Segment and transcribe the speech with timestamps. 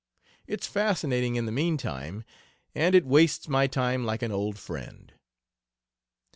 [0.47, 2.23] It's fascinating in the meantime,
[2.73, 5.13] and it wastes my time like an old friend."